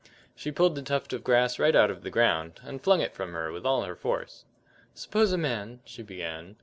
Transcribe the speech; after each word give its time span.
She 0.35 0.51
pulled 0.51 0.73
the 0.73 0.81
tuft 0.81 1.13
of 1.13 1.23
grass 1.23 1.59
right 1.59 1.75
out 1.75 1.91
of 1.91 2.01
the 2.01 2.09
ground, 2.09 2.59
and 2.63 2.81
flung 2.81 3.01
it 3.01 3.13
from 3.13 3.33
her 3.33 3.51
with 3.51 3.67
all 3.67 3.83
her 3.83 3.95
force. 3.95 4.45
"Suppose 4.95 5.31
a 5.31 5.37
man" 5.37 5.79
she 5.85 6.01
began. 6.01 6.55